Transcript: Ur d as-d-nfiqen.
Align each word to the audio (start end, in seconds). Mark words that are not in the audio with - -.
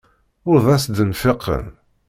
Ur 0.51 0.57
d 0.65 0.67
as-d-nfiqen. 0.75 1.65